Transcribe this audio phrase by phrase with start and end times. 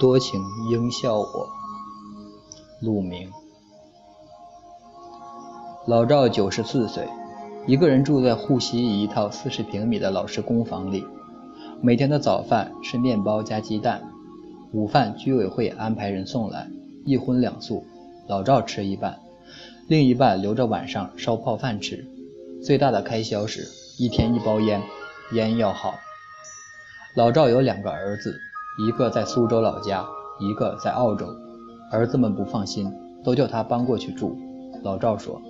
[0.00, 1.46] 多情应笑我。
[2.80, 3.30] 陆明。
[5.86, 7.06] 老赵九十四岁，
[7.66, 11.06] 一个人住在沪西一套四十平米的老式公房里。
[11.82, 14.10] 每天的早饭是面包加鸡蛋，
[14.72, 16.66] 午饭居委会安排人送来，
[17.04, 17.84] 一荤两素，
[18.26, 19.20] 老赵吃一半，
[19.86, 22.06] 另一半留着晚上烧泡饭吃。
[22.64, 24.80] 最大的开销是一天一包烟，
[25.32, 25.92] 烟要好。
[27.14, 28.38] 老赵有两个儿子，
[28.78, 30.06] 一个在苏州老家，
[30.38, 31.26] 一个在澳洲。
[31.90, 32.90] 儿子们不放心，
[33.24, 34.38] 都叫他搬过去住。
[34.82, 35.42] 老赵说：“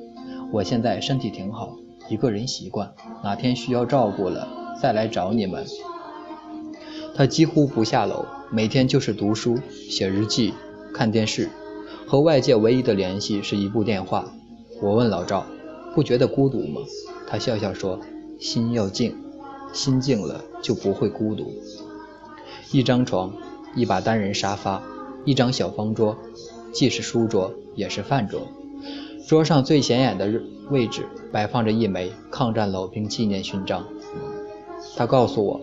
[0.53, 1.77] 我现在身体挺好，
[2.09, 4.49] 一个人习惯，哪天需要照顾了
[4.81, 5.65] 再来找你们。”
[7.15, 10.55] 他几乎不下楼，每天就是读书、写日记、
[10.95, 11.51] 看电视，
[12.07, 14.33] 和外界唯一的联系是一部电话。
[14.83, 15.45] 我问老赵
[15.95, 16.81] ：“不觉得孤独吗？”
[17.29, 18.01] 他笑笑说
[18.41, 19.15] ：“心要静，
[19.75, 21.53] 心静了就不会孤独。”
[22.73, 23.33] 一张床，
[23.75, 24.83] 一把单人沙发，
[25.25, 26.17] 一张小方桌，
[26.73, 28.43] 既是书桌也是饭桌。
[29.27, 30.41] 桌上最显眼的
[30.71, 33.85] 位置摆放着一枚抗战老兵纪念勋章。
[34.97, 35.61] 他告诉我。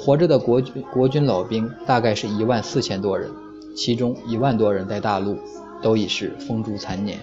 [0.00, 3.30] 活着的国军国军老兵大概是一万四千多人，
[3.76, 5.36] 其中一万多人在大陆，
[5.82, 7.18] 都已是风烛残年。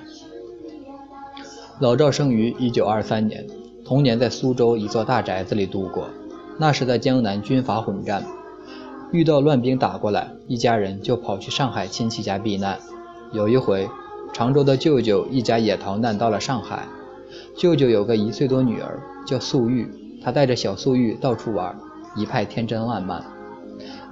[1.79, 3.47] 老赵生于一九二三年，
[3.85, 6.09] 童年在苏州一座大宅子里度过。
[6.59, 8.23] 那时的江南军阀混战，
[9.15, 12.77] 遇到乱兵打过来，一家人就跑去上海亲戚家避难。
[13.31, 13.87] 有一回，
[14.33, 16.85] 常州的舅舅一家也逃难到了上海。
[17.55, 19.89] 舅舅有个一岁多女儿，叫素玉，
[20.21, 21.73] 他带着小素玉到处玩。
[22.17, 23.23] 一派天真烂漫，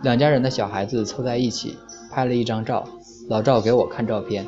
[0.04, 1.76] 两家人的小孩子凑在一起
[2.10, 2.86] 拍了一张照。
[3.30, 4.48] 老赵给我看照片，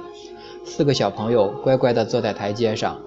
[0.64, 2.98] 四个小朋友乖乖地坐在台阶上，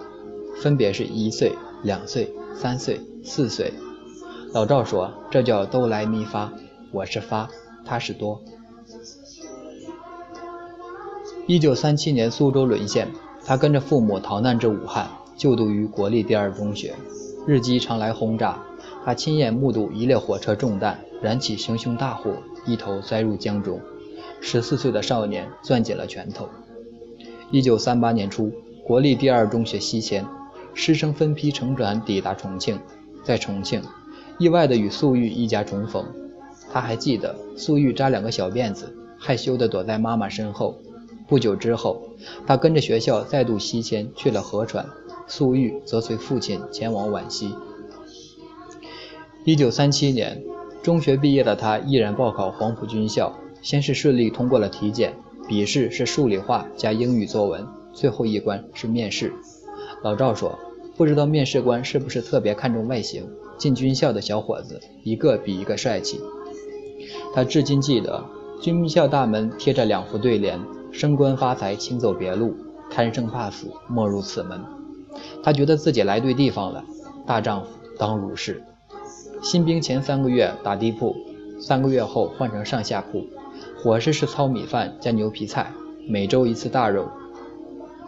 [0.60, 3.72] 分别是一岁、两岁、三岁、四岁。
[4.54, 6.50] 老赵说：“这叫哆来咪发，
[6.90, 7.48] 我是发，
[7.84, 8.40] 他是多。”
[11.46, 13.08] 一九三七年苏州沦陷，
[13.44, 16.94] 他跟着父母逃难至武汉，就读于国立第二中学，
[17.46, 18.62] 日机常来轰炸。
[19.04, 22.34] 他亲眼目睹一列火车中弹，燃起熊熊大火，
[22.66, 23.80] 一头栽入江中。
[24.40, 26.48] 十四岁的少年攥紧了拳头。
[27.50, 28.52] 一九三八年初，
[28.84, 30.26] 国立第二中学西迁，
[30.74, 32.78] 师生分批乘船抵达重庆。
[33.24, 33.82] 在重庆，
[34.38, 36.04] 意外地与粟裕一家重逢。
[36.72, 40.78] 他还记得，素玉扎两个小辫子，害羞地躲在妈妈身后。
[41.26, 42.02] 不久之后，
[42.46, 44.86] 他跟着学校再度西迁去了合川，
[45.26, 47.54] 素玉则随父亲前往皖西。
[49.44, 50.42] 一九三七年，
[50.82, 55.14] 中学毕业的他毅然报考黄埔军校，先是顺利通过了体检，
[55.46, 59.32] 笔试是数理化加英语作文，最后一关是面试。
[60.02, 60.58] 老赵说，
[60.96, 63.28] 不知道面试官是不是特别看重外形，
[63.58, 66.20] 进军校的小伙子一个比一个帅气。
[67.34, 68.24] 他至今记得，
[68.60, 70.60] 军校大门贴着两副对联
[70.92, 72.50] ：“升官发财，请走别路；
[72.90, 74.60] 贪生怕死，莫入此门。”
[75.42, 76.84] 他觉得自己来对地方了，
[77.26, 78.62] 大丈夫当如是。
[79.42, 81.14] 新兵前三个月打地铺，
[81.60, 83.24] 三个月后换成上下铺，
[83.82, 85.72] 伙食是糙米饭加牛皮菜，
[86.08, 87.08] 每周一次大肉。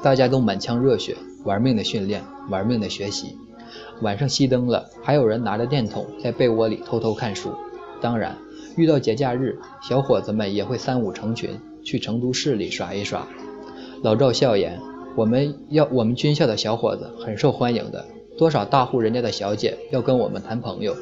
[0.03, 3.37] 大家都满腔热血，玩命的训练，玩命的学习。
[4.03, 7.53] 晚上熄灯了，还有人拿着电筒在被窝里偷偷看书。
[8.01, 8.37] 当然，
[8.81, 13.29] 遇到节假日，小伙子们也会三五成群去成都市里耍一耍。
[14.03, 14.81] 老赵笑言
[15.15, 18.07] ：“我们要我们军校的小伙子很受欢迎的，
[18.39, 20.97] 多少大户人家的小姐要跟我们谈朋友。”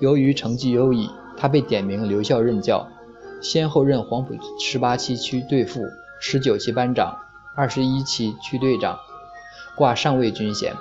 [0.00, 2.88] 由于成绩优异，他被点名留校任教，
[3.42, 5.82] 先后任黄埔十八期区队副、
[6.18, 7.14] 十九期班长、
[7.54, 8.98] 二十一期区队长，
[9.76, 10.72] 挂上尉军衔，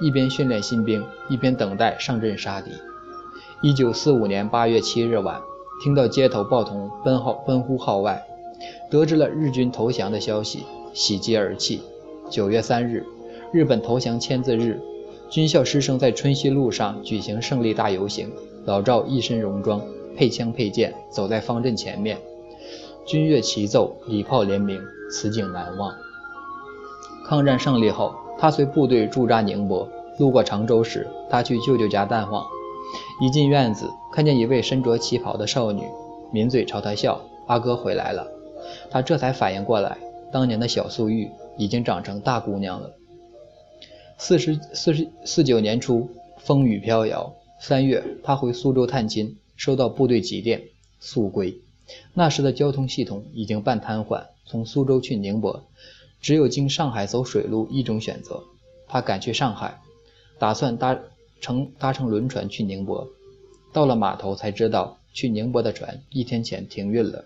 [0.00, 2.70] 一边训练新兵，一边等待上阵杀敌。
[3.60, 5.40] 一九四五年八月七日晚，
[5.82, 8.24] 听到街头报童奔号奔呼号外，
[8.88, 11.82] 得知了日军投降的消息，喜极而泣。
[12.30, 13.04] 九月三日，
[13.50, 14.80] 日本投降签字日，
[15.28, 18.30] 军校师生在春熙路上举行胜利大游行。
[18.64, 19.82] 老赵一身戎装，
[20.16, 22.16] 配枪配剑，走在方阵前面，
[23.04, 24.80] 军乐齐奏，礼炮连鸣，
[25.10, 25.92] 此景难忘。
[27.24, 29.88] 抗战胜利后，他随部队驻扎宁波，
[30.18, 32.46] 路过常州时，他去舅舅家探望。
[33.20, 35.82] 一进院子，看见一位身着旗袍的少女，
[36.32, 38.26] 抿嘴朝他笑：“阿哥回来了。”
[38.90, 39.98] 他这才反应过来，
[40.32, 42.92] 当年的小素玉已经长成大姑娘了。
[44.18, 47.32] 四十四十四九年初，风雨飘摇。
[47.60, 50.62] 三月，他回苏州探亲，收到部队急电，
[51.00, 51.58] 速归。
[52.14, 55.64] 那时的交通系统已经半瘫痪，从苏州去宁波，
[56.20, 58.44] 只有经上海走水路一种选择。
[58.86, 59.80] 他赶去上海，
[60.38, 60.98] 打算搭
[61.40, 63.08] 乘搭乘轮船去宁波。
[63.72, 67.24] 到了码头才知道，去宁波的船一天前停运了。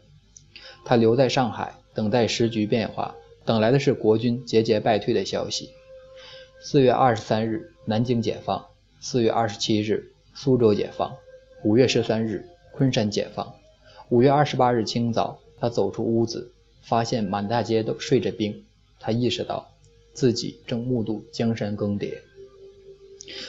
[0.84, 3.14] 他留在上海，等待时局变化，
[3.44, 5.70] 等来的是国军节节败退的消息。
[6.60, 8.68] 四月二十三日，南京解放；
[9.00, 11.12] 四月二十七日，苏州解放；
[11.64, 13.54] 五月十三日，昆山解放。
[14.08, 18.64] 五月二十八日清早，他走出屋子，发现满大街都睡着兵。
[19.00, 19.68] 他意识到，
[20.12, 22.18] 自己正目睹江山更迭。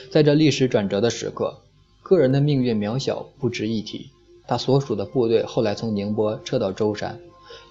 [0.10, 1.58] 在这历史转折的时刻，
[2.02, 4.10] 个人的命运渺小，不值一提。
[4.48, 7.20] 他所属的部队后来从宁波撤到舟山，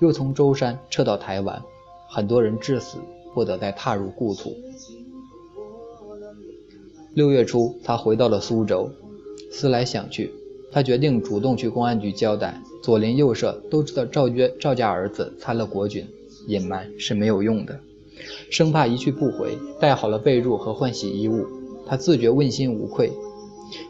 [0.00, 1.62] 又从舟山撤到台湾，
[2.08, 2.98] 很多人至死
[3.34, 4.56] 不得再踏入故土。
[7.14, 8.90] 六月初，他回到了苏州，
[9.50, 10.32] 思来想去，
[10.70, 12.58] 他决定主动去公安局交代。
[12.82, 16.06] 左邻右舍都知道赵约赵家儿子参了国军，
[16.48, 17.78] 隐瞒是没有用的，
[18.50, 19.58] 生怕一去不回。
[19.78, 21.46] 带好了被褥和换洗衣物，
[21.86, 23.12] 他自觉问心无愧。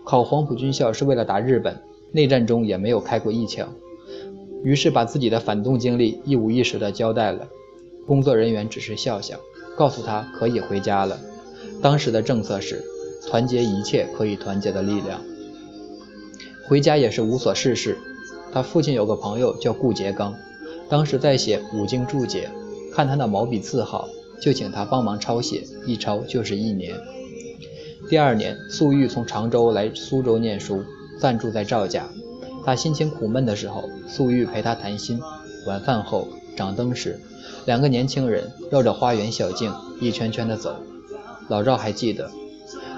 [0.04, 1.80] 考黄埔军校是为了打日本。
[2.14, 3.72] 内战中也没有开过一枪，
[4.62, 7.48] 于是把自己的反动经历一五一十地交代了。
[8.06, 9.40] 工作人员只是笑笑，
[9.78, 11.18] 告诉他可以回家了。
[11.80, 12.84] 当时的政策是
[13.26, 15.22] 团结一切可以团结的力量。
[16.68, 17.96] 回家也是无所事事。
[18.52, 20.34] 他父亲有个朋友叫顾颉刚，
[20.90, 22.50] 当时在写《五经注解》，
[22.94, 24.06] 看他的毛笔字好，
[24.38, 26.94] 就请他帮忙抄写，一抄就是一年。
[28.12, 30.84] 第二年，粟裕从常州来苏州念书。
[31.18, 32.04] 暂住在赵家，
[32.62, 35.18] 他心情苦闷的时候，粟裕陪他谈心。
[35.66, 37.18] 晚饭后，掌灯时，
[37.64, 40.76] 两个年轻人绕着花园小径一圈圈的走。
[41.48, 42.30] 老赵还记得，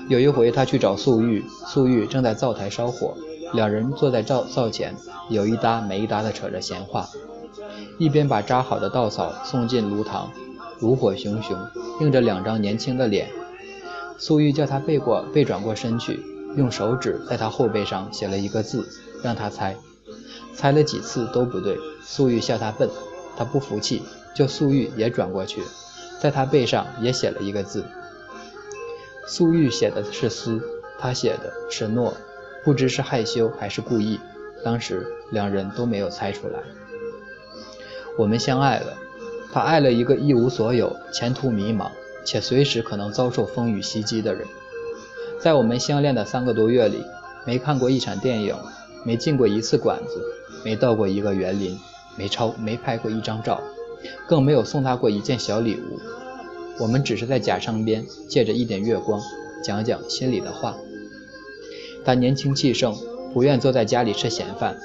[0.09, 3.15] 有一回他去找粟裕，粟裕正在灶台烧火，
[3.53, 4.97] 两人坐在灶灶前，
[5.31, 7.09] 有一搭没一搭的扯着闲话，
[8.01, 10.27] 一边把扎好的稻草送进炉膛，
[10.81, 11.57] 炉火熊熊，
[12.01, 13.29] 映着两张年轻的脸。
[14.19, 16.21] 粟裕叫他背过背转过身去。
[16.57, 18.87] 用手指在他后背上写了一个字，
[19.25, 19.77] 让他猜，
[20.55, 21.77] 猜了几次都不对。
[22.01, 22.89] 粟裕笑他笨，
[23.37, 24.03] 他不服气，
[24.37, 25.63] 叫粟裕也转过去，
[26.21, 27.85] 在他背上也写了一个字。
[29.27, 30.61] 粟裕写的是“思”，
[31.01, 32.15] 他写的是“诺”，
[32.65, 34.21] 不知是害羞还是故意。
[34.65, 36.61] 当时两人都没有猜出来。
[38.17, 38.97] 我们相爱了，
[39.53, 41.91] 他爱了一个一无所有、前途迷茫
[42.25, 44.47] 且随时可能遭受风雨袭击的人。
[45.41, 47.05] 在我们相恋的三个多月里，
[47.45, 48.55] 没看过一场电影，
[49.05, 50.23] 没进过一次馆子，
[50.65, 51.79] 没到过一个园林，
[52.17, 53.61] 没抄没拍过一张照，
[54.27, 56.01] 更没有送他过一件小礼物。
[56.81, 59.21] 我们只是在假山边借着一点月光，
[59.63, 60.75] 讲讲心里的话。
[62.05, 62.95] 他年轻气盛，
[63.33, 64.77] 不愿坐在家里吃闲饭。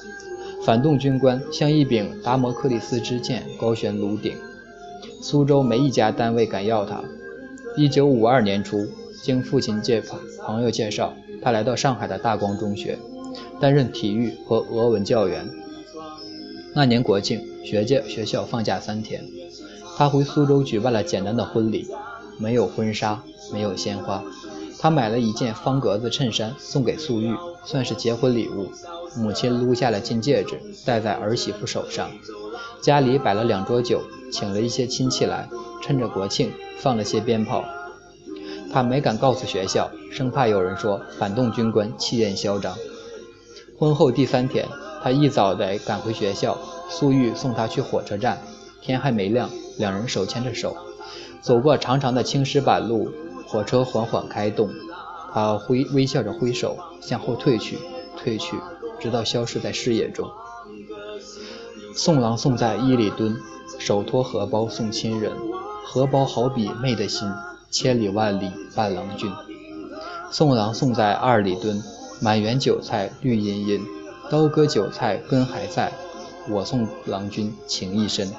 [0.66, 4.36] 反动军官像一柄达摩克利斯之剑高悬炉顶，
[5.22, 7.02] 苏州没一家单位敢要他。
[7.76, 8.88] 一九五二年初。
[9.22, 10.02] 经父亲介
[10.46, 12.98] 朋友介绍，他来到上海的大光中学，
[13.60, 15.46] 担任体育和俄文教员。
[16.74, 19.26] 那年国庆，学界学校放假三天，
[19.98, 21.86] 他回苏州举办了简单的婚礼，
[22.38, 23.22] 没有婚纱，
[23.52, 24.24] 没有鲜花。
[24.80, 27.36] 他买了一件方格子衬衫送给素玉，
[27.66, 28.72] 算是结婚礼物。
[29.18, 32.10] 母亲撸下了金戒指，戴在儿媳妇手上。
[32.82, 34.02] 家里摆了两桌酒，
[34.32, 35.50] 请了一些亲戚来，
[35.82, 37.64] 趁着国庆放了些鞭炮。
[38.72, 42.76] 他没敢告诉学校，生怕有人说反动军官气焰嚣张。
[43.78, 44.68] 婚后第三天，
[45.02, 46.58] 他一早得赶回学校，
[46.90, 48.40] 粟裕送他去火车站。
[48.82, 50.76] 天还没亮，两人手牵着手，
[51.42, 53.12] 走过长长的青石板路，
[53.48, 54.70] 火车缓缓开动。
[55.34, 57.78] 他挥微笑着挥手，向后退去，
[58.18, 58.58] 退去，
[59.00, 60.30] 直到消失在视野中。
[61.94, 63.36] 送郎送在一里墩，
[63.80, 65.32] 手托荷包送亲人，
[65.84, 67.28] 荷包好比妹的心。
[67.72, 69.32] 千里万里伴郎君，
[70.32, 71.80] 送郎送在二里墩，
[72.20, 73.86] 满园韭菜绿茵茵，
[74.32, 75.94] 刀割韭菜根还在，
[76.50, 78.32] 我送郎君情意深。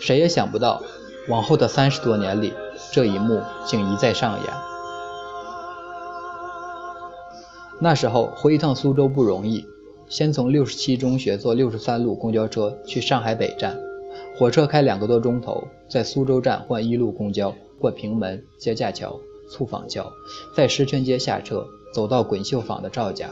[0.00, 0.80] 谁也想不到，
[1.28, 2.54] 往后的三十多年里，
[2.92, 4.52] 这一幕竟一再上演。
[7.78, 9.68] 那时候回一趟苏州不容易，
[10.08, 13.76] 先从六十七中学坐六十三路公交车去上海北站，
[14.36, 17.54] 火车开两个多钟头，在苏州站换一路公交。
[17.78, 19.20] 过平门、接架桥、
[19.50, 20.10] 醋坊桥，
[20.56, 23.28] 在石泉街下车，走到滚绣坊的赵家。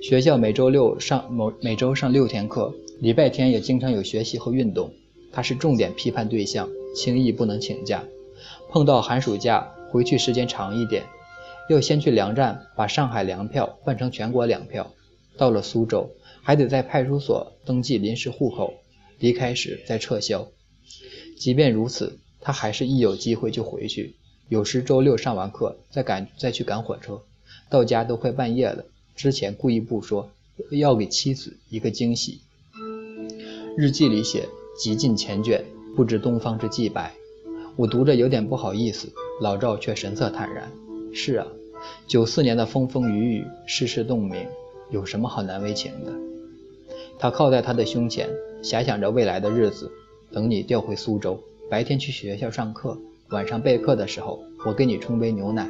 [0.00, 4.92] 学校每周六上某每周上六天课，礼拜天也经常有学习和运动。
[5.32, 8.04] 他是重点批判对象，轻易不能请假。
[8.70, 11.02] 碰到寒暑假，回去时间长一点，
[11.68, 14.88] 要先去粮站把上海粮票换成全国粮票。
[15.36, 16.10] 到了苏州，
[16.42, 18.74] 还得在派出所登记临时户口，
[19.18, 20.48] 离开时再撤销。
[21.36, 22.18] 即便如此。
[22.44, 24.16] 他还是一有机会就回去，
[24.48, 27.22] 有时周六上完课再赶再去赶火车，
[27.70, 28.84] 到家都快半夜了。
[29.14, 30.28] 之前故意不说，
[30.72, 32.40] 要给妻子一个惊喜。
[33.76, 35.62] 日记里写：“极尽缱绻，
[35.94, 37.14] 不知东方之既白。”
[37.78, 40.72] 我读着有点不好意思，老赵却神色坦然
[41.14, 41.46] ：“是啊，
[42.08, 44.48] 九四年的风风雨雨，世事洞明，
[44.92, 46.12] 有什么好难为情的？”
[47.18, 48.28] 他靠在他的胸前，
[48.62, 49.90] 遐想着未来的日子。
[50.30, 52.96] 等你调回苏州，白天去学校上课，
[53.30, 55.68] 晚上备课的时候，我给你冲杯牛奶。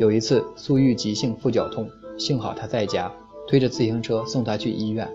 [0.00, 3.12] 有一次，苏玉急性腹绞痛，幸好他在家，
[3.46, 5.08] 推着自行车送他去医院。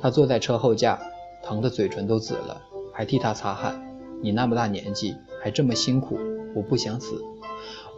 [0.00, 1.00] 他坐在车后架，
[1.42, 2.60] 疼得嘴唇都紫了，
[2.92, 3.82] 还替他擦汗。
[4.20, 6.18] 你那么大年纪，还这么辛苦，
[6.54, 7.20] 我不想死，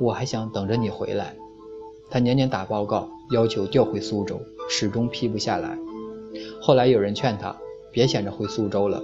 [0.01, 1.35] 我还想等着你回来。
[2.11, 5.79] 他年年打报告，要求调回苏州，始终批不下来。
[6.61, 7.57] 后来有人劝他，
[7.91, 9.03] 别想着回苏州了，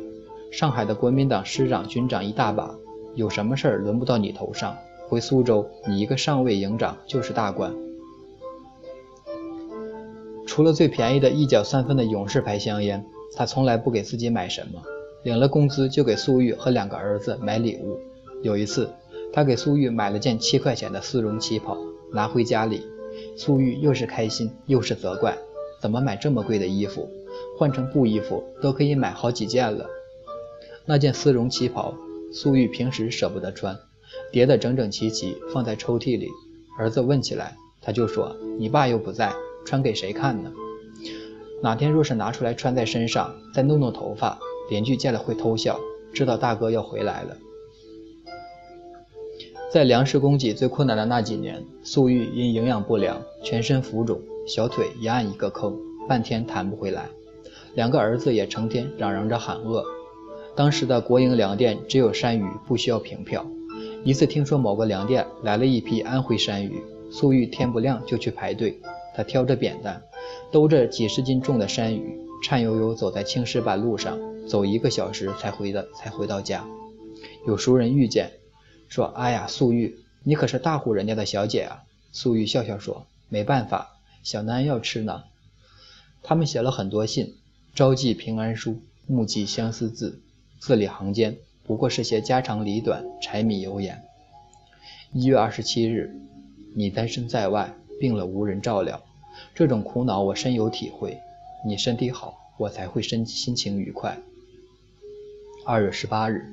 [0.50, 2.74] 上海的国民党师长、军长一大把，
[3.14, 4.76] 有什么事儿轮不到你头上。
[5.08, 7.74] 回苏州，你一个上尉、营长就是大官。
[10.46, 13.04] 除了最便宜的一角三分的勇士牌香烟，
[13.36, 14.80] 他从来不给自己买什么。
[15.22, 17.98] 领了工资就给苏玉和两个儿子买礼物。
[18.42, 18.88] 有一次，
[19.32, 21.76] 他给苏玉买了件七块钱的丝绒旗袍，
[22.12, 22.82] 拿回家里，
[23.42, 25.35] 苏玉又是开心又是责怪：
[25.80, 27.09] 怎么买这么贵的衣服？
[27.56, 29.88] 换成布衣服都可以买好几件了。
[30.85, 31.94] 那件丝绒旗袍，
[32.35, 33.75] 苏玉平时舍不得穿，
[34.30, 36.28] 叠得整整齐齐放在抽屉里。
[36.78, 39.32] 儿子问起来，他就说：“你爸又不在，
[39.64, 40.52] 穿给谁看呢？
[41.62, 45.80] 哪天若是拿出来穿在身上，再弄弄头发。”邻居见了会偷笑，
[46.12, 47.38] 知道大哥要回来了。
[49.72, 57.06] 在粮食供给最困难的那几年，粟裕因营养不良，全身浮肿，小腿一按一个坑，半天弹不回来。
[57.74, 59.84] 两个儿子也成天嚷嚷着喊饿。
[60.56, 63.46] 当时的国营粮店只有山芋，不需要凭票。
[64.02, 68.76] 一次听说某个粮店来了一批安徽山芋，粟裕天不亮就去排队。
[69.14, 70.02] 他挑着扁担，
[70.50, 74.18] 兜着几十斤重的山芋，颤悠悠走在青石板路上。
[74.48, 76.66] 走一个小时才回的，才回到家。
[77.46, 78.32] 有熟人遇见，
[78.90, 85.25] 说：“哎呀，素玉，你可是大户人家的小姐啊！”素玉笑笑说：“没办法，小男要吃呢。”
[86.23, 87.37] 他们写了很多信，
[87.75, 90.20] 朝寄平安书，暮寄相思字，
[90.59, 94.02] 字里行间不过是些家长里短、柴米油盐。
[95.12, 96.14] 一月二十七日，
[96.75, 99.02] 你单身在外，病了无人照料，
[99.54, 101.18] 这种苦恼我深有体会。
[101.64, 104.18] 你身体好，我才会身心情愉快。
[105.64, 106.44] 二月十八日，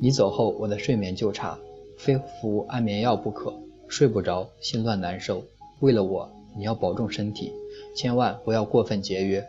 [0.00, 1.58] 你走后，我的睡眠就差，
[1.96, 3.52] 非服安眠药不可，
[3.88, 5.44] 睡不着，心乱难受。
[5.80, 7.52] 为了我，你要保重身体，
[7.96, 9.46] 千万不要过分节约。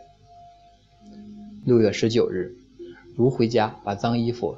[1.64, 2.56] 六月十九日，
[3.16, 4.56] 如回家把脏衣服，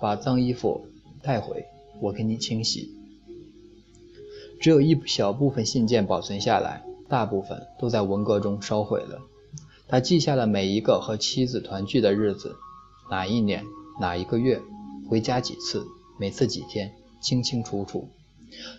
[0.00, 0.80] 把脏衣服
[1.22, 1.64] 带回，
[2.00, 2.90] 我给你清洗。
[4.60, 9.20] 只有一小部分信件保存下来，大部分都在文革中烧毁了。
[9.88, 12.56] 他记下了每一个和妻子团聚的日子。
[13.10, 13.64] 哪一年
[14.00, 14.60] 哪一个月
[15.10, 15.84] 回家几次？
[16.20, 16.92] 每次几天？
[17.20, 18.08] 清清楚楚。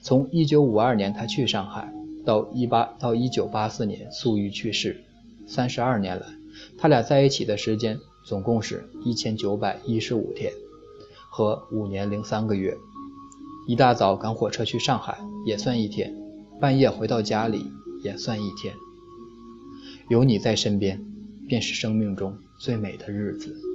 [0.01, 1.93] 从一九五二年他去上海，
[2.25, 5.03] 到一八到一九八四年粟裕去世，
[5.45, 6.25] 三十二年来，
[6.77, 10.53] 他俩在一起的时间总共是一千九百一十五天，
[11.29, 12.77] 和五年零三个月。
[13.67, 16.15] 一大早赶火车去上海也算一天，
[16.61, 17.65] 半夜回到家里
[18.05, 18.73] 也算一天。
[20.09, 21.03] 有你在身边，
[21.49, 23.70] 便是生命中最美的日子。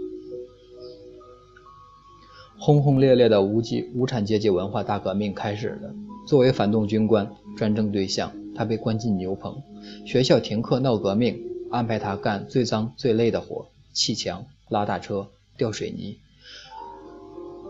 [2.59, 5.95] 轰轰烈烈的无极无产阶级文化大革命开始了。
[6.27, 9.63] 作为反动军官，专政对象，他被关进牛棚，
[10.05, 16.17] 学校停课闹革命，安排他干最脏最累的活：砌墙、拉大车、吊水泥、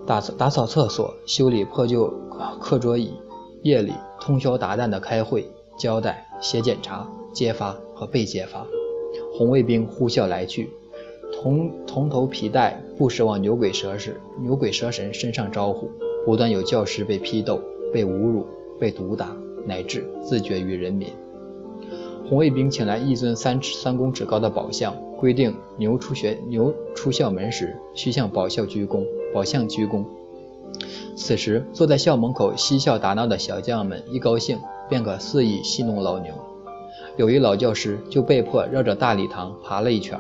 [0.07, 2.13] 打打扫厕所、修理破旧
[2.61, 3.13] 课桌椅。
[3.63, 5.45] 夜里通宵达旦的开会、
[5.77, 8.65] 交代、写检查、揭发和被揭发。
[9.37, 10.71] 红卫兵呼啸来去。
[11.33, 15.91] 铜铜头皮带不时往牛鬼蛇神、牛鬼蛇神身上招呼，
[16.25, 17.61] 不断有教师被批斗、
[17.93, 18.47] 被侮辱、
[18.79, 21.09] 被毒打，乃至自绝于人民。
[22.29, 30.05] 红卫兵请来一尊三尺三公尺高的宝像，规定牛出学牛出校门时需向宝校鞠躬，宝像鞠躬。
[31.17, 36.35] 此时坐在校门口嬉笑打闹的小将们一高兴，便可肆意戏弄老牛。
[37.17, 40.19] 有一老教师就被迫绕着大礼堂爬了一圈，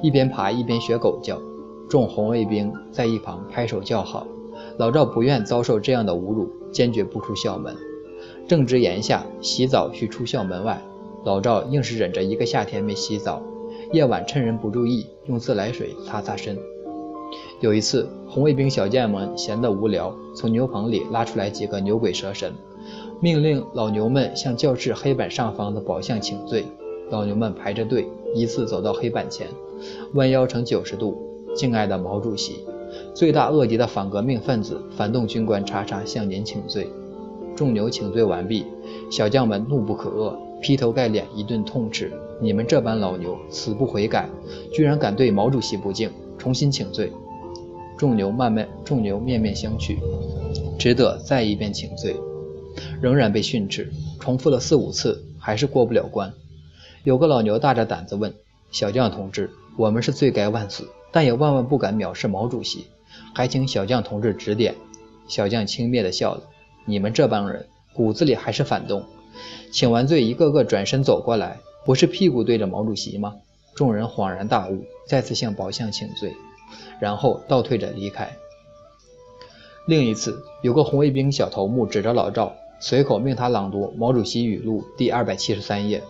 [0.00, 1.40] 一边爬一边学狗叫。
[1.88, 4.24] 众红卫兵在一旁拍手叫好。
[4.78, 7.74] 老赵不愿遭受这样的侮辱，坚决不出校门。
[8.46, 10.80] 正值炎夏，洗澡需出校门外，
[11.24, 13.42] 老赵硬是忍着一个夏天没洗澡。
[13.92, 16.56] 夜晚趁人不注意，用自来水擦擦身。
[17.60, 22.52] 有一次，红卫兵小将们闲得无聊，从牛棚里拉出来几个牛鬼蛇神。
[23.20, 26.66] 命令老牛们向教室黑板上方的宝像请罪，
[27.10, 29.46] 老牛们排着队，依次走到黑板前，
[30.12, 31.16] 弯腰成九十度，
[31.54, 32.66] 敬爱的毛主席，
[33.14, 36.88] 罪大恶极的反革命分子、反动军官叉叉向您请罪。
[37.54, 38.66] 众牛请罪完毕，
[39.10, 44.28] 小将们怒不可遏，劈头盖脸一顿痛斥：你们这般老牛，死不悔改，
[44.70, 47.10] 居然敢对毛主席不敬，重新请罪。
[47.96, 49.96] 众牛慢慢，众牛面面相觑，
[50.78, 52.14] 只得再一遍请罪，
[53.00, 56.32] 仍然被训斥，重复了四五次，还是过不了关。
[57.04, 58.34] 有个老牛大着胆子问
[58.72, 62.86] ：“小将同志，我们是罪该万死，但也万万不敢藐视毛主席，
[63.34, 64.74] 还请小将同志指点。”
[65.28, 66.42] 小将轻蔑地笑了
[66.86, 69.04] ：“你们这帮人骨子里还是反动。”
[69.72, 73.34] 请完罪，一个个转身走过来，不是屁股对着毛主席吗？
[73.74, 76.34] 众人恍然大悟，再次向宝相请罪，
[76.98, 78.34] 然后倒退着离开。
[79.86, 86.02] 另一次，有个红卫兵小头目指着老赵，随口命他朗读《毛主席语录》第二百七十三页。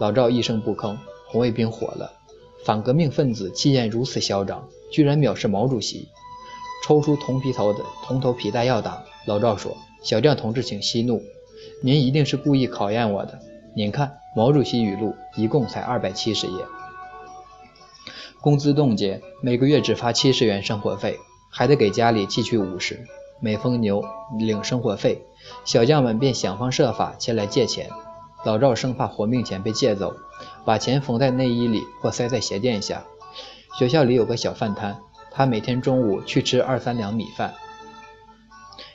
[0.00, 0.96] 老赵一声不吭，
[1.26, 2.10] 红卫兵火了。
[2.64, 6.08] 反革命分子气焰如此嚣张，居然藐视毛主席，
[6.84, 9.04] 抽出铜皮头的铜头皮带要打。
[9.26, 11.22] 老赵说：“小将同志，请息怒，
[11.82, 13.38] 您一定是故意考验我的。
[13.74, 16.64] 您看，《毛主席语录》一共才二百七十页，
[18.40, 21.18] 工资冻结，每个月只发七十元生活费，
[21.50, 23.04] 还得给家里寄去五十。
[23.44, 24.04] 每逢牛
[24.38, 25.26] 领生活费，
[25.64, 27.90] 小将们便想方设法前来借钱。”
[28.46, 30.14] 老赵生怕活命钱被借走，
[30.64, 33.02] 把钱缝在内衣里或塞在鞋垫下。
[33.76, 34.98] 学校里有个小饭摊，
[35.32, 37.54] 他每天中午去吃二三两米饭，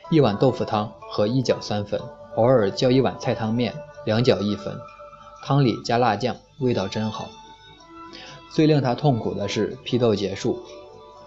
[0.10, 2.00] 一碗豆腐汤和一角三分，
[2.36, 3.74] 偶尔叫一碗菜汤面，
[4.06, 4.78] 两角一分，
[5.44, 7.28] 汤里加辣酱，味道真好。
[8.50, 10.62] 最令他痛苦的是批斗结束，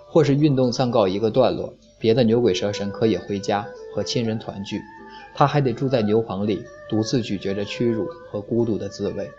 [0.09, 3.65] 或是运动暂告一个段落，别的牛鬼蛇神可以回家
[3.95, 4.83] 和亲人团聚。
[5.33, 9.31] 他还得住在牛棚里，独自咀嚼着屈辱和孤独的滋味。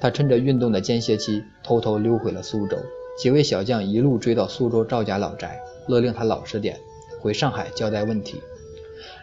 [0.00, 2.78] 他趁着运动的间歇期，偷偷溜回了苏州。
[3.18, 6.78] 几位小将一路追到苏州赵家老宅，勒令他老实点，
[7.20, 8.40] 回上海交代问题。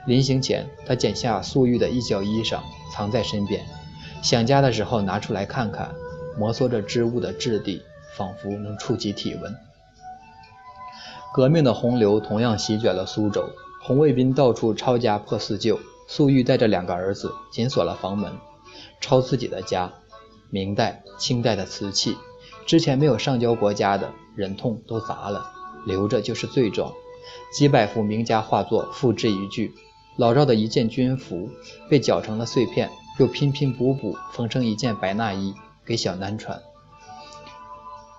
[0.06, 2.60] 临行前，他剪下粟裕的一角衣裳，
[2.94, 3.64] 藏在身边，
[4.22, 5.94] 想家的时候拿出来看看，
[6.38, 7.82] 摩挲着织物的质地，
[8.16, 9.56] 仿佛能触及体温。
[11.34, 13.50] 革命的洪流同样席卷了苏州。
[13.84, 18.32] 红卫兵到处抄家破四旧，粟裕带着两个儿子紧锁了房门，
[19.00, 19.92] 抄自己的家，
[20.50, 22.16] 明代、清代的瓷器，
[22.68, 25.50] 之前没有上交国家的，忍痛都砸了，
[25.88, 26.94] 留着就是罪状。
[27.54, 29.72] 几百幅名家画作付之一炬，
[30.18, 31.50] 老赵的一件军服
[31.90, 32.90] 被绞成了碎片，
[33.20, 36.62] 又拼拼补补缝成一件白衲衣给小南穿。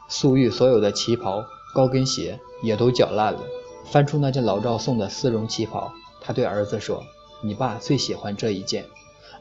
[0.09, 3.41] 粟裕所有的旗袍、高跟鞋也都绞烂了。
[3.85, 7.03] 翻出那件老赵送的丝绒旗袍，他对儿子说
[7.43, 8.85] ：“你爸最喜欢这一件，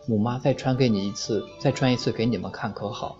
[0.07, 3.19] 母妈再穿给你一次，再穿一次给你们看，可好？”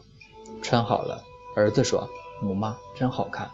[0.61, 1.23] 穿好了，
[1.55, 2.09] 儿子说
[2.41, 3.51] ：“母妈真好看。”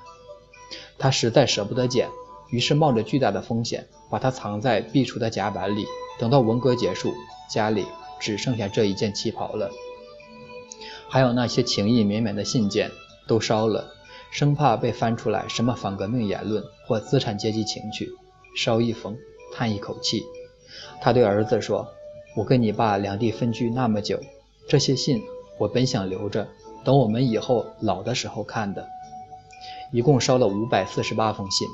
[0.98, 2.10] 他实在舍不得剪，
[2.50, 5.86] 于是冒着巨大的风险，把它藏在壁橱的夹板里。
[6.20, 7.14] 等到文革结束，
[7.50, 7.86] 家里
[8.20, 9.70] 只剩下这一件旗袍了，
[11.10, 12.92] 还有那些情意绵绵的信件
[13.28, 13.94] 都烧了。
[14.32, 18.10] 生怕被翻出来什么反革命言论或资产阶级情趣，
[18.56, 19.18] 烧一封，
[19.54, 20.24] 叹一口气。
[21.02, 21.88] 他对儿子说
[22.36, 24.20] ：“我跟你爸两地分居那么久，
[24.68, 25.22] 这些信
[25.58, 26.48] 我本想留着，
[26.84, 28.88] 等我们以后老的时候看的。”
[29.94, 31.68] 一共烧了五百四十八封信，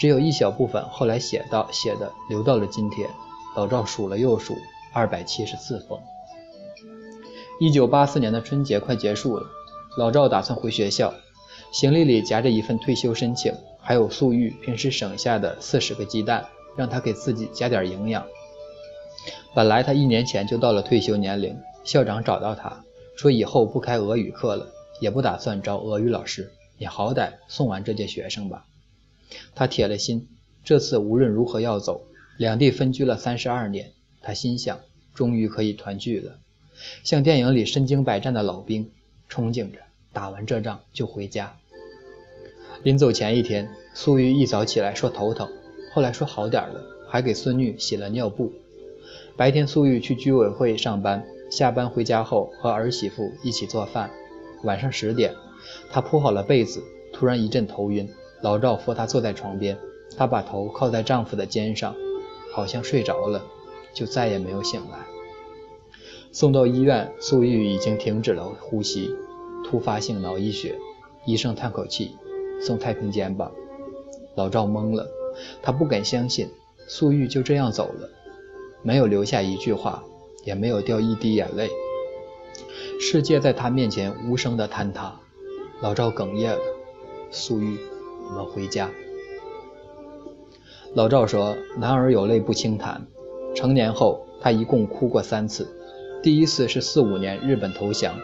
[0.00, 3.08] 只有一小部分后来写到写的留到了今天。
[3.54, 4.54] 老赵数了又数，
[4.92, 5.98] 二百七十四封。
[7.58, 9.46] 一九八四年的春节快结束了，
[9.96, 11.14] 老赵打算回学校。
[11.76, 16.42] 行李里夹着一份退休申请，还有粟裕平时省下的四十个鸡蛋，
[16.74, 18.26] 让他给自己加点营养。
[19.54, 22.82] 本来他一年前就到了退休年龄，校长找到他
[23.14, 24.66] 说以后不开俄语课了，
[25.00, 28.64] 也不打算招俄语老师，你好歹送完这届学生吧。
[29.54, 30.26] 他铁了心，
[30.64, 32.00] 这次无论如何要走。
[32.38, 34.80] 两地分居了三十二年，他心想
[35.12, 36.38] 终于可以团聚了，
[37.04, 38.90] 像电影里身经百战的老兵，
[39.30, 39.80] 憧憬着。
[40.14, 41.58] 打完这仗就回家。
[42.86, 45.48] 临走前一天，素玉一早起来说头疼，
[45.92, 48.52] 后来说好点了，还给孙女洗了尿布。
[49.36, 54.08] 白天，素玉去居委会上班，下班回家后和儿媳妇一起做饭。
[54.62, 55.34] 晚上十点，
[55.90, 56.80] 她铺好了被子，
[57.12, 58.08] 突然一阵头晕。
[58.40, 59.76] 老赵扶她坐在床边，
[60.16, 61.92] 她把头靠在丈夫的肩上，
[62.52, 63.44] 好像睡着了，
[63.92, 64.98] 就再也没有醒来。
[66.30, 69.10] 送到医院，素玉已经停止了呼吸。
[69.64, 70.76] 突发性脑溢血，
[71.26, 72.12] 医生叹口气，
[72.60, 73.50] 送太平间吧。
[74.34, 75.08] 老赵懵了，
[75.62, 76.48] 他不敢相信
[76.86, 78.08] 粟裕就这样走了，
[78.82, 80.02] 没有留下一句话，
[80.44, 81.70] 也没有掉一滴眼泪。
[83.00, 85.20] 世界在他面前无声的坍塌。
[85.82, 86.62] 老赵哽咽了
[87.30, 87.76] ：“素玉，
[88.28, 88.90] 我们回家。”
[90.94, 93.06] 老赵说：“男儿有泪不轻弹。
[93.54, 95.68] 成年后，他一共哭过三次。
[96.22, 98.14] 第一次是四五年日本投降，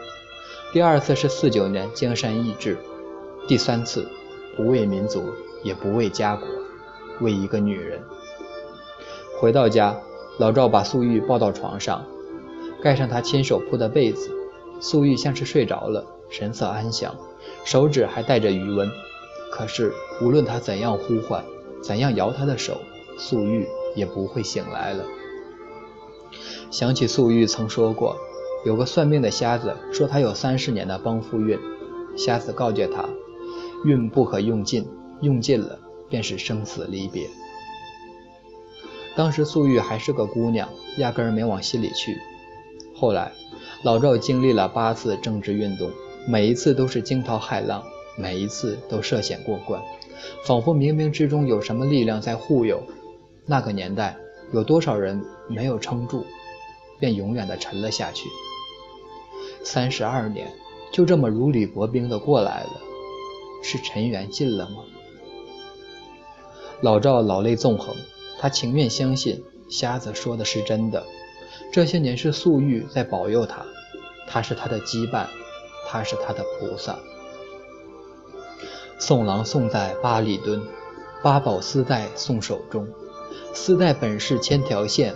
[0.73, 2.79] 第二次是四九年江山易帜，
[3.47, 4.09] 第三次
[4.57, 5.25] 不为民族，
[5.63, 6.47] 也不为家国，
[7.21, 8.01] 为一个女人。”
[9.41, 10.01] 回到家，
[10.39, 12.05] 老赵把素玉抱到床上，
[12.83, 14.31] 盖上他亲手铺的被子。
[14.81, 17.15] 素玉像是睡着了，神色安详，
[17.65, 18.89] 手指还带着余温。
[19.53, 21.45] 可是无论他怎样呼唤，
[21.83, 22.81] 怎样摇他的手，
[23.17, 25.05] 素玉也不会醒来了。
[26.71, 28.17] 想起素玉曾说过，
[28.65, 31.59] 有个算命的瞎子说他有三十年的帮夫运，
[32.17, 33.09] 瞎子告诫他，
[33.85, 34.87] 运不可用尽，
[35.21, 37.27] 用尽了便是生死离别。
[39.15, 42.17] 当时素玉还是个姑娘，压根儿没往心里去。
[42.95, 43.33] 后来，
[43.83, 45.91] 老赵经历了八次政治运动，
[46.27, 47.83] 每一次都是惊涛骇浪，
[48.17, 49.83] 每一次都涉险过关，
[50.47, 52.83] 仿佛冥冥之中有什么力量在护佑。
[53.45, 54.17] 那个年代，
[54.53, 56.25] 有多少人没有撑住，
[57.01, 58.29] 便永远的沉了下去。
[59.65, 60.47] 三十二年，
[60.93, 62.81] 就这么如履薄冰的过来了，
[63.63, 64.85] 是尘缘尽了吗？
[66.81, 67.95] 老赵老泪纵横。
[68.39, 71.05] 他情愿相信瞎子说的是真的，
[71.73, 73.65] 这些年是素玉在保佑他，
[74.27, 75.27] 他是他的羁绊，
[75.87, 76.99] 他是他的菩萨。
[78.99, 80.61] 送郎送在八里墩，
[81.23, 82.89] 八宝丝带送手中，
[83.55, 85.15] 丝带本是千条线，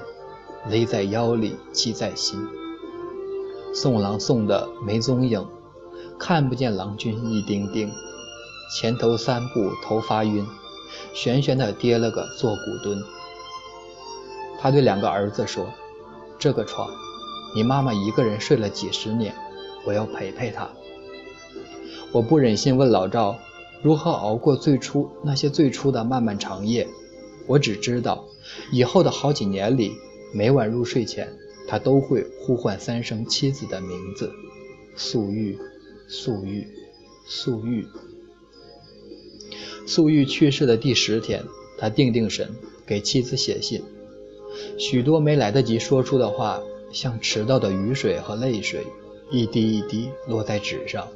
[0.70, 2.38] 勒在腰里系在心。
[3.74, 5.44] 送郎送的没踪影，
[6.16, 7.92] 看不见郎君一丁丁，
[8.68, 10.44] 前头三步头发晕，
[11.14, 13.02] 悬悬的跌了个坐骨墩。
[14.58, 15.72] 他对两个儿子说
[16.38, 16.90] ：“这个床，
[17.54, 19.34] 你妈妈一个人睡了几十年，
[19.86, 20.68] 我要陪陪她。”
[22.12, 23.38] 我不忍心问老赵
[23.82, 26.88] 如何熬过最初那些最初的漫漫长夜，
[27.46, 28.24] 我只知道，
[28.72, 29.92] 以后的好几年里，
[30.32, 31.32] 每晚入睡前，
[31.68, 34.32] 他都会呼唤三声妻子的名字
[34.96, 35.58] ：“素玉，
[36.08, 36.66] 素玉，
[37.26, 37.86] 素玉。”
[39.86, 41.44] 素玉去世的第十天，
[41.78, 42.50] 他定定神，
[42.84, 43.82] 给妻子写信。
[44.78, 46.60] 许多没来得及说出的话，
[46.92, 48.84] 像迟到的雨水和泪水，
[49.30, 51.06] 一滴一滴落在纸上。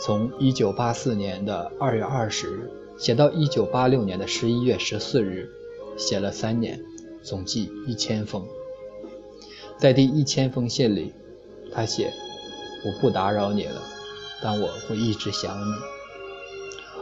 [0.00, 5.50] 从1984年的2月20日写到1986年的11月14日，
[5.96, 6.82] 写了三年，
[7.22, 8.46] 总计一千封。
[9.78, 11.12] 在第一千封信里，
[11.72, 12.12] 他写
[12.84, 13.82] ：“我不打扰你了，
[14.42, 15.74] 但我会一直想你。”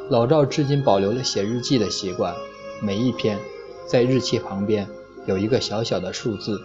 [0.09, 2.35] 老赵至今保留了写日记的习惯，
[2.81, 3.38] 每一篇
[3.87, 4.88] 在日期旁边。
[5.25, 6.61] 有一个小小的数字，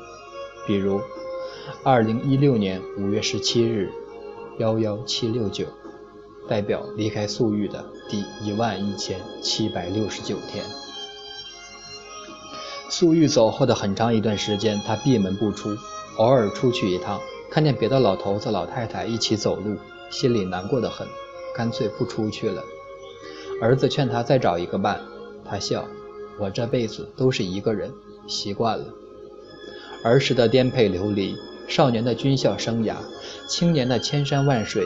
[0.66, 1.00] 比如
[1.84, 3.92] 二零一六年五月十七日
[4.58, 5.68] 幺幺七六九，
[6.50, 10.66] 代表离开素玉的第一万一千七百六十九天。
[12.90, 15.78] 素玉走后的很长一段时间，他闭门不出，
[16.18, 17.22] 偶尔出去一趟，
[17.52, 19.78] 看见别的老头子老太太一起走路，
[20.10, 21.08] 心里难过的很，
[21.56, 22.64] 干脆不出去了。
[23.62, 25.02] 儿子劝他再找一个伴，
[25.44, 25.86] 他笑
[26.40, 27.92] ：“我这辈子都是一个人。”
[28.28, 28.86] 习惯了
[30.04, 31.34] 儿时的颠沛流离，
[31.68, 32.96] 少年的军校生涯，
[33.48, 34.84] 青年的千山万水，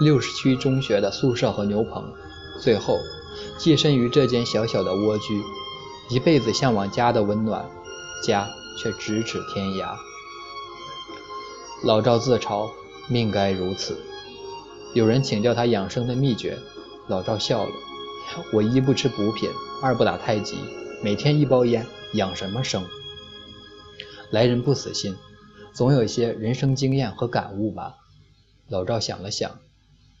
[0.00, 2.04] 六十区中学的宿舍和牛棚，
[2.60, 2.98] 最后
[3.56, 5.42] 寄身于这间小小的蜗居，
[6.10, 7.64] 一辈子向往家的温暖，
[8.22, 8.46] 家
[8.78, 9.96] 却咫尺天涯。
[11.82, 12.68] 老赵自嘲，
[13.08, 13.96] 命该如此。
[14.92, 16.58] 有人请教他养生的秘诀，
[17.06, 17.70] 老赵笑了
[18.52, 19.50] ：“我一不吃补品，
[19.82, 20.56] 二不打太极，
[21.02, 21.84] 每天一包烟。”
[22.14, 22.86] 养什么生？
[24.30, 25.14] 来人不死心，
[25.74, 27.96] 总有一些人生经验和感悟吧。
[28.68, 29.58] 老赵想了想，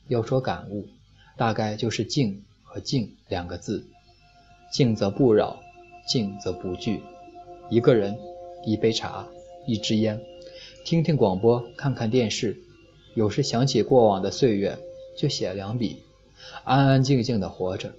[0.08, 0.88] 要说感悟，
[1.36, 3.86] 大概就是静和静两个字。
[4.70, 5.62] 静则不扰，
[6.06, 7.00] 静则不惧。
[7.70, 8.18] 一个人，
[8.66, 9.26] 一杯茶，
[9.66, 10.20] 一支烟，
[10.84, 12.58] 听听广播，看看电视，
[13.14, 14.76] 有时想起过往的岁月，
[15.16, 16.02] 就写两笔，
[16.64, 17.92] 安安静静的活着，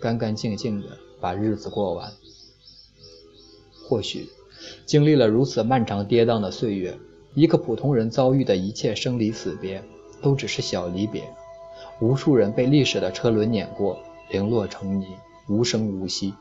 [0.00, 0.86] 干干净净的
[1.20, 2.12] 把日子过完。
[3.86, 4.28] 或许，
[4.86, 6.96] 经历了如此漫长跌宕的岁月，
[7.34, 9.82] 一个普通人遭遇的一切生离死别，
[10.22, 11.22] 都只是小离别。
[12.00, 13.98] 无数人被历史的车轮碾过，
[14.30, 15.06] 零落成泥，
[15.48, 16.32] 无声无息，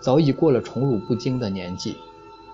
[0.00, 1.96] 早已过了宠辱不惊的年纪。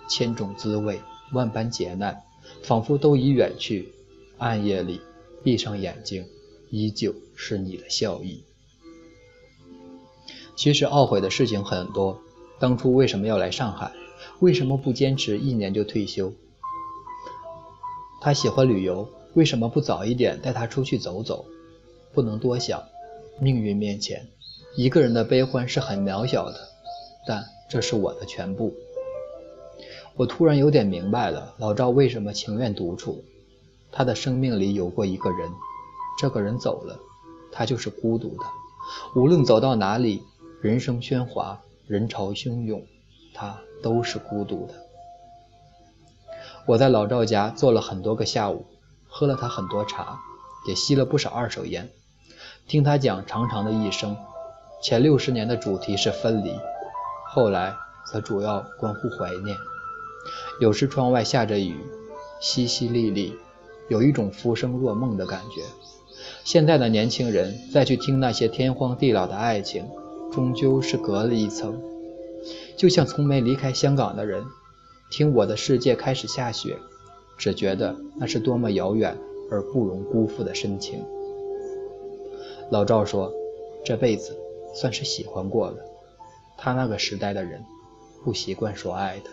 [0.08, 1.00] 千种滋味，
[1.32, 2.20] 万般劫难，
[2.62, 3.92] 仿佛都已远去。
[4.38, 5.00] 暗夜里，
[5.44, 6.26] 闭上眼睛，
[6.68, 8.42] 依旧是你的笑意。
[10.62, 12.16] 其实懊悔的事情很多，
[12.60, 13.90] 当初为什么要来上海？
[14.38, 16.32] 为什么不坚持一年就退休？
[18.20, 21.44] 他喜欢旅游，为什么不早一点带他出去走走？
[22.14, 22.80] 不能多想，
[23.40, 24.28] 命运面前，
[24.76, 26.60] 一个人的悲欢是很渺小的，
[27.26, 28.72] 但这是我的全部。
[30.14, 33.24] 我突然有点明白了老赵为什么情愿独处。
[33.90, 35.50] 他的生命里有过一个人，
[36.20, 37.00] 这个人走了，
[37.50, 38.44] 他就是孤独的。
[39.16, 40.22] 无论走到哪里，
[40.62, 42.86] 人声喧哗，人潮汹涌，
[43.34, 44.74] 他都是孤独的。
[46.66, 48.64] 我在老赵家坐了很多个下午，
[49.08, 50.20] 喝了他很多茶，
[50.68, 51.90] 也吸了不少二手烟，
[52.68, 54.16] 听他讲长长的一生。
[54.80, 56.56] 前六十年的主题是分离，
[57.26, 57.74] 后来
[58.06, 59.56] 则主要关乎怀念。
[60.60, 61.74] 有时窗外下着雨，
[62.40, 63.34] 淅淅沥沥，
[63.88, 65.62] 有一种浮生若梦的感觉。
[66.44, 69.84] 现在的年轻人再去听那些天荒地老的爱情，
[70.32, 71.80] 终究是隔了一层。
[72.76, 74.42] 就像从没离开香港的人，
[75.10, 76.74] 听《我的世界开始下雪》，
[77.38, 79.16] 只觉得那是多么遥远
[79.50, 81.04] 而不容辜负的深情。
[82.70, 83.30] 老赵说
[83.84, 84.36] ：“这辈子
[84.74, 85.76] 算是喜欢过了。
[86.56, 87.62] 他那个时代的人，
[88.24, 89.30] 不习惯说爱的。”